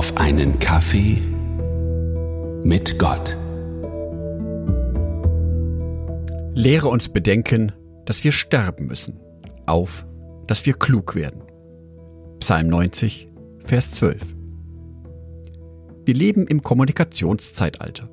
auf 0.00 0.16
einen 0.16 0.58
Kaffee 0.58 1.18
mit 2.64 2.98
Gott. 2.98 3.36
Lehre 6.54 6.88
uns 6.88 7.10
bedenken, 7.10 7.72
dass 8.06 8.24
wir 8.24 8.32
sterben 8.32 8.86
müssen, 8.86 9.20
auf, 9.66 10.06
dass 10.46 10.64
wir 10.64 10.72
klug 10.72 11.14
werden. 11.14 11.42
Psalm 12.38 12.68
90, 12.68 13.28
Vers 13.58 13.92
12. 13.92 14.22
Wir 16.06 16.14
leben 16.14 16.46
im 16.46 16.62
Kommunikationszeitalter. 16.62 18.08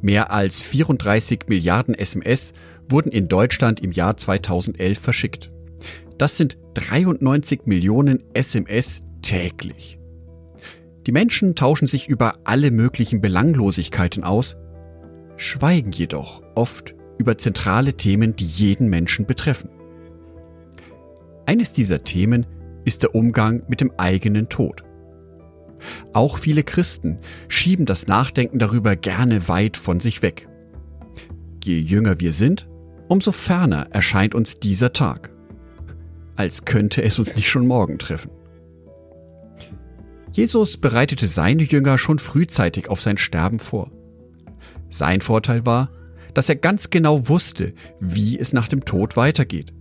Mehr 0.00 0.32
als 0.32 0.62
34 0.62 1.40
Milliarden 1.48 1.94
SMS 1.94 2.54
wurden 2.88 3.12
in 3.12 3.28
Deutschland 3.28 3.80
im 3.80 3.92
Jahr 3.92 4.16
2011 4.16 4.98
verschickt. 4.98 5.52
Das 6.16 6.38
sind 6.38 6.56
93 6.72 7.66
Millionen 7.66 8.22
SMS 8.32 9.02
täglich. 9.20 9.99
Die 11.06 11.12
Menschen 11.12 11.54
tauschen 11.54 11.88
sich 11.88 12.08
über 12.08 12.34
alle 12.44 12.70
möglichen 12.70 13.20
Belanglosigkeiten 13.20 14.24
aus, 14.24 14.56
schweigen 15.36 15.92
jedoch 15.92 16.42
oft 16.54 16.94
über 17.18 17.38
zentrale 17.38 17.94
Themen, 17.94 18.36
die 18.36 18.46
jeden 18.46 18.88
Menschen 18.88 19.26
betreffen. 19.26 19.70
Eines 21.46 21.72
dieser 21.72 22.04
Themen 22.04 22.46
ist 22.84 23.02
der 23.02 23.14
Umgang 23.14 23.62
mit 23.68 23.80
dem 23.80 23.92
eigenen 23.96 24.48
Tod. 24.48 24.84
Auch 26.12 26.38
viele 26.38 26.62
Christen 26.62 27.18
schieben 27.48 27.86
das 27.86 28.06
Nachdenken 28.06 28.58
darüber 28.58 28.96
gerne 28.96 29.48
weit 29.48 29.76
von 29.76 30.00
sich 30.00 30.22
weg. 30.22 30.48
Je 31.64 31.78
jünger 31.78 32.20
wir 32.20 32.32
sind, 32.32 32.68
umso 33.08 33.32
ferner 33.32 33.88
erscheint 33.90 34.34
uns 34.34 34.60
dieser 34.60 34.92
Tag. 34.92 35.30
Als 36.36 36.64
könnte 36.64 37.02
es 37.02 37.18
uns 37.18 37.34
nicht 37.34 37.48
schon 37.48 37.66
morgen 37.66 37.98
treffen. 37.98 38.30
Jesus 40.32 40.76
bereitete 40.76 41.26
seine 41.26 41.64
Jünger 41.64 41.98
schon 41.98 42.18
frühzeitig 42.18 42.88
auf 42.88 43.00
sein 43.00 43.18
Sterben 43.18 43.58
vor. 43.58 43.90
Sein 44.88 45.20
Vorteil 45.20 45.66
war, 45.66 45.90
dass 46.34 46.48
er 46.48 46.56
ganz 46.56 46.90
genau 46.90 47.28
wusste, 47.28 47.74
wie 48.00 48.38
es 48.38 48.52
nach 48.52 48.68
dem 48.68 48.84
Tod 48.84 49.16
weitergeht. 49.16 49.72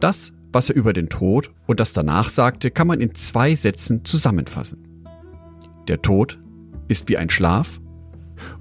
Das, 0.00 0.32
was 0.52 0.70
er 0.70 0.76
über 0.76 0.92
den 0.92 1.08
Tod 1.08 1.52
und 1.66 1.80
das 1.80 1.92
danach 1.92 2.30
sagte, 2.30 2.70
kann 2.70 2.86
man 2.86 3.00
in 3.00 3.14
zwei 3.14 3.54
Sätzen 3.54 4.04
zusammenfassen. 4.04 5.04
Der 5.86 6.02
Tod 6.02 6.38
ist 6.88 7.08
wie 7.08 7.16
ein 7.16 7.30
Schlaf 7.30 7.80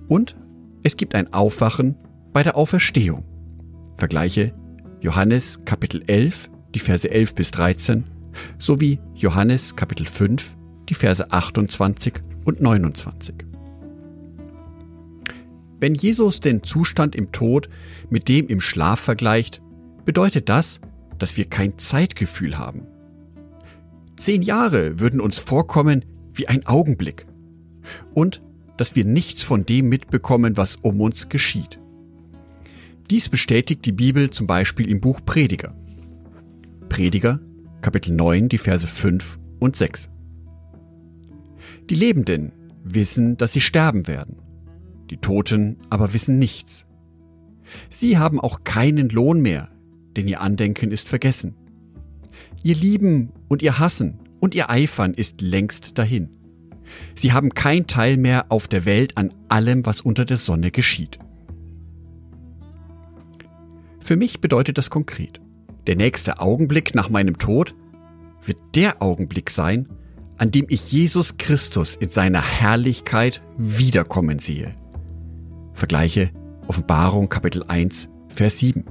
und 0.07 0.35
es 0.83 0.97
gibt 0.97 1.15
ein 1.15 1.33
Aufwachen 1.33 1.95
bei 2.33 2.43
der 2.43 2.55
Auferstehung. 2.55 3.25
Vergleiche 3.97 4.53
Johannes 4.99 5.63
Kapitel 5.65 6.03
11, 6.07 6.49
die 6.73 6.79
Verse 6.79 7.09
11 7.09 7.35
bis 7.35 7.51
13, 7.51 8.03
sowie 8.57 8.99
Johannes 9.15 9.75
Kapitel 9.75 10.05
5, 10.05 10.56
die 10.89 10.93
Verse 10.93 11.31
28 11.31 12.13
und 12.45 12.61
29. 12.61 13.35
Wenn 15.79 15.93
Jesus 15.93 16.39
den 16.39 16.63
Zustand 16.63 17.15
im 17.15 17.31
Tod 17.31 17.69
mit 18.09 18.27
dem 18.27 18.47
im 18.47 18.59
Schlaf 18.59 18.99
vergleicht, 18.99 19.61
bedeutet 20.05 20.49
das, 20.49 20.81
dass 21.19 21.37
wir 21.37 21.45
kein 21.45 21.77
Zeitgefühl 21.77 22.57
haben. 22.57 22.87
Zehn 24.17 24.41
Jahre 24.41 24.99
würden 24.99 25.21
uns 25.21 25.37
vorkommen 25.37 26.05
wie 26.33 26.47
ein 26.47 26.65
Augenblick 26.65 27.27
und 28.13 28.41
dass 28.77 28.95
wir 28.95 29.05
nichts 29.05 29.43
von 29.43 29.65
dem 29.65 29.89
mitbekommen, 29.89 30.57
was 30.57 30.75
um 30.77 31.01
uns 31.01 31.29
geschieht. 31.29 31.77
Dies 33.09 33.29
bestätigt 33.29 33.85
die 33.85 33.91
Bibel 33.91 34.29
zum 34.31 34.47
Beispiel 34.47 34.89
im 34.89 34.99
Buch 34.99 35.21
Prediger. 35.25 35.73
Prediger, 36.89 37.39
Kapitel 37.81 38.13
9, 38.13 38.49
die 38.49 38.57
Verse 38.57 38.85
5 38.85 39.39
und 39.59 39.75
6. 39.75 40.09
Die 41.89 41.95
Lebenden 41.95 42.51
wissen, 42.83 43.37
dass 43.37 43.53
sie 43.53 43.61
sterben 43.61 44.07
werden. 44.07 44.37
Die 45.09 45.17
Toten 45.17 45.77
aber 45.89 46.13
wissen 46.13 46.37
nichts. 46.37 46.85
Sie 47.89 48.17
haben 48.17 48.39
auch 48.39 48.63
keinen 48.63 49.09
Lohn 49.09 49.41
mehr, 49.41 49.69
denn 50.15 50.27
ihr 50.27 50.41
Andenken 50.41 50.91
ist 50.91 51.07
vergessen. 51.07 51.55
Ihr 52.63 52.75
Lieben 52.75 53.31
und 53.47 53.61
ihr 53.61 53.79
Hassen 53.79 54.19
und 54.39 54.55
ihr 54.55 54.69
Eifern 54.69 55.13
ist 55.13 55.41
längst 55.41 55.97
dahin. 55.97 56.29
Sie 57.15 57.33
haben 57.33 57.53
kein 57.53 57.87
Teil 57.87 58.17
mehr 58.17 58.45
auf 58.49 58.67
der 58.67 58.85
Welt 58.85 59.17
an 59.17 59.33
allem, 59.49 59.85
was 59.85 60.01
unter 60.01 60.25
der 60.25 60.37
Sonne 60.37 60.71
geschieht. 60.71 61.19
Für 63.99 64.15
mich 64.15 64.39
bedeutet 64.39 64.77
das 64.77 64.89
konkret, 64.89 65.41
der 65.85 65.95
nächste 65.95 66.39
Augenblick 66.39 66.95
nach 66.95 67.09
meinem 67.09 67.37
Tod 67.37 67.75
wird 68.45 68.57
der 68.75 69.01
Augenblick 69.01 69.49
sein, 69.49 69.89
an 70.37 70.51
dem 70.51 70.65
ich 70.69 70.91
Jesus 70.91 71.37
Christus 71.37 71.95
in 71.95 72.09
seiner 72.09 72.41
Herrlichkeit 72.41 73.41
wiederkommen 73.57 74.39
sehe. 74.39 74.75
Vergleiche 75.73 76.31
Offenbarung 76.67 77.29
Kapitel 77.29 77.63
1, 77.63 78.09
Vers 78.29 78.59
7. 78.59 78.83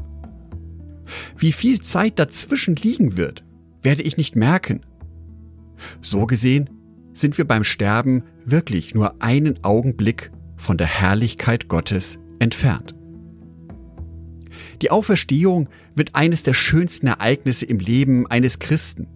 Wie 1.37 1.53
viel 1.53 1.81
Zeit 1.83 2.19
dazwischen 2.19 2.77
liegen 2.77 3.17
wird, 3.17 3.45
werde 3.83 4.03
ich 4.03 4.17
nicht 4.17 4.35
merken. 4.35 4.81
So 6.01 6.27
gesehen 6.27 6.71
sind 7.13 7.39
wir 7.39 7.47
beim 7.47 7.65
Sterben 7.65 8.25
wirklich 8.45 8.95
nur 8.95 9.23
einen 9.23 9.63
Augenblick 9.63 10.31
von 10.57 10.77
der 10.77 10.87
Herrlichkeit 10.87 11.69
Gottes 11.69 12.19
entfernt. 12.39 12.95
Die 14.83 14.91
Auferstehung 14.91 15.69
wird 15.95 16.15
eines 16.15 16.43
der 16.43 16.55
schönsten 16.55 17.07
Ereignisse 17.07 17.65
im 17.67 17.79
Leben 17.79 18.27
eines 18.27 18.59
Christen, 18.59 19.07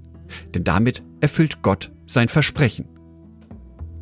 denn 0.55 0.65
damit 0.65 1.03
erfüllt 1.21 1.63
Gott 1.63 1.91
sein 2.13 2.29
Versprechen. 2.29 2.87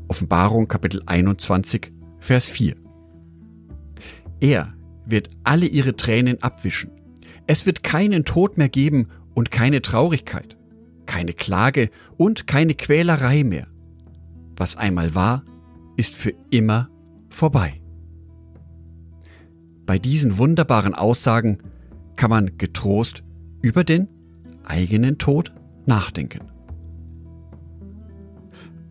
Offenbarung 0.08 0.68
Kapitel 0.68 1.02
21, 1.04 1.92
Vers 2.18 2.46
4. 2.46 2.76
Er 4.40 4.74
wird 5.04 5.30
alle 5.44 5.66
ihre 5.66 5.96
Tränen 5.96 6.42
abwischen. 6.42 6.90
Es 7.46 7.66
wird 7.66 7.82
keinen 7.82 8.24
Tod 8.24 8.56
mehr 8.56 8.68
geben 8.68 9.08
und 9.34 9.50
keine 9.50 9.82
Traurigkeit, 9.82 10.56
keine 11.06 11.32
Klage 11.32 11.90
und 12.16 12.46
keine 12.46 12.74
Quälerei 12.74 13.44
mehr. 13.44 13.66
Was 14.56 14.76
einmal 14.76 15.14
war, 15.14 15.44
ist 15.96 16.16
für 16.16 16.32
immer 16.50 16.88
vorbei. 17.28 17.80
Bei 19.84 19.98
diesen 19.98 20.38
wunderbaren 20.38 20.94
Aussagen 20.94 21.58
kann 22.16 22.30
man 22.30 22.58
getrost 22.58 23.22
über 23.62 23.84
den 23.84 24.08
eigenen 24.64 25.18
Tod 25.18 25.52
nachdenken. 25.86 26.57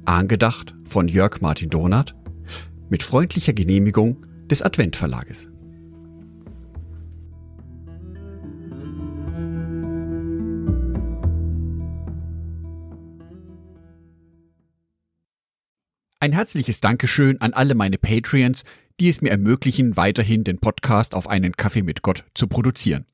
Angedacht 0.08 0.74
von 0.86 1.10
Jörg 1.10 1.42
Martin 1.42 1.70
Donath 1.70 2.16
mit 2.90 3.04
freundlicher 3.04 3.52
Genehmigung 3.52 4.26
des 4.48 4.62
Adventverlages. 4.62 5.50
Ein 16.22 16.32
herzliches 16.32 16.80
Dankeschön 16.80 17.42
an 17.42 17.52
alle 17.52 17.76
meine 17.76 17.98
Patreons, 17.98 18.64
die 19.02 19.10
es 19.10 19.22
mir 19.22 19.30
ermöglichen, 19.32 19.98
weiterhin 19.98 20.46
den 20.46 20.60
Podcast 20.60 21.16
auf 21.16 21.28
einen 21.28 21.52
Kaffee 21.58 21.82
mit 21.82 22.02
Gott 22.02 22.24
zu 22.34 22.48
produzieren. 22.48 23.06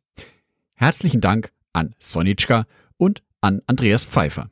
Herzlichen 0.76 1.22
Dank 1.22 1.52
an 1.74 1.96
Sonitschka 1.98 2.68
und 2.98 3.24
an 3.42 3.64
Andreas 3.66 4.06
Pfeiffer. 4.06 4.52